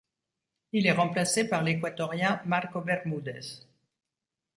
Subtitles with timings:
[0.71, 3.59] Il est remplacé par l'Équatorien Marco Bermudez.